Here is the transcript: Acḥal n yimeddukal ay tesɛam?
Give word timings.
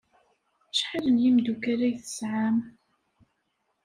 Acḥal 0.71 1.05
n 1.11 1.15
yimeddukal 1.23 1.79
ay 1.87 1.95
tesɛam? 2.03 2.57